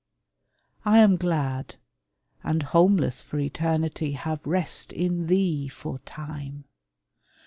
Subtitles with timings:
[0.83, 1.75] I am glad,
[2.43, 6.63] And, homeless for Eternity, have rest In thee for Time.